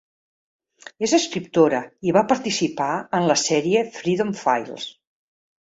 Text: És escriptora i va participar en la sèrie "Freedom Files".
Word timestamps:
És 1.07 1.13
escriptora 1.17 1.83
i 2.11 2.15
va 2.19 2.25
participar 2.33 2.91
en 3.19 3.29
la 3.33 3.39
sèrie 3.47 3.87
"Freedom 4.01 4.35
Files". 4.45 4.91